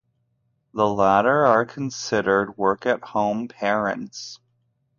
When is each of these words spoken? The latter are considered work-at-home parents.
The 0.73 0.87
latter 0.87 1.45
are 1.45 1.63
considered 1.63 2.57
work-at-home 2.57 3.49
parents. 3.49 4.39